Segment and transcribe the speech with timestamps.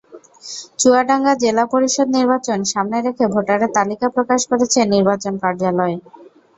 [0.79, 5.95] চুয়াডাঙ্গা জেলা পরিষদ নির্বাচন সামনে রেখে ভোটারের তালিকা প্রকাশ করেছে নির্বাচন কার্যালয়।